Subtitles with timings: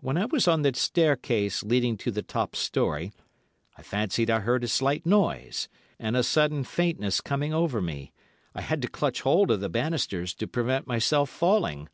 [0.00, 3.14] When I was on the staircase leading to the top storey,
[3.78, 8.12] I fancied I heard a slight noise, and a sudden faintness coming over me,
[8.54, 11.88] I had to clutch hold of the banisters to prevent myself falling.